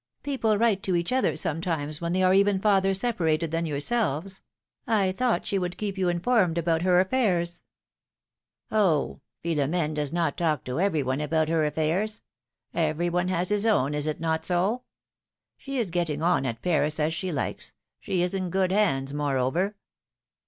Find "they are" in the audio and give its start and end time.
2.11-2.33